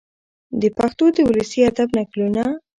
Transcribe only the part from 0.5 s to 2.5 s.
د پښتو د ولسي ادب نکلونه،